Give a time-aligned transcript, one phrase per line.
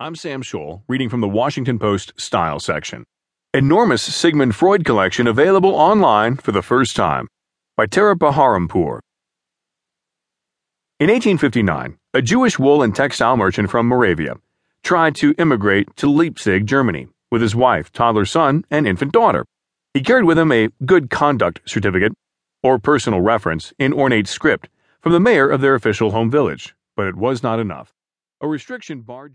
[0.00, 3.02] I'm Sam Scholl, reading from the Washington Post Style section.
[3.52, 7.26] Enormous Sigmund Freud collection available online for the first time
[7.76, 9.00] by Tara Bahrampour.
[11.00, 14.36] In 1859, a Jewish wool and textile merchant from Moravia
[14.84, 19.44] tried to immigrate to Leipzig, Germany, with his wife, toddler son, and infant daughter.
[19.94, 22.12] He carried with him a good conduct certificate
[22.62, 24.68] or personal reference in ornate script
[25.00, 27.92] from the mayor of their official home village, but it was not enough.
[28.40, 29.26] A restriction barred